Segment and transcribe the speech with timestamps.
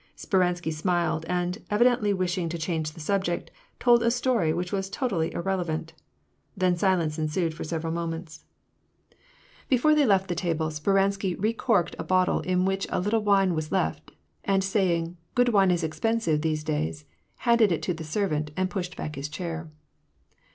[0.15, 5.31] Speransky smiled, and, evidently wishing to change the subject, tolcl a story which was totally
[5.31, 5.93] irrelevant.
[6.57, 8.43] Then silence ensued for several moments.
[9.69, 9.69] 214 ^AR AND PEACK.
[9.77, 13.71] Before they left the table, Speransky recorked a bottle in which a little wine was
[13.71, 14.09] left,
[14.43, 18.49] and saying," Good wine is ex pensive these days," * handed it to the servant,
[18.57, 19.69] and pushed back his chair.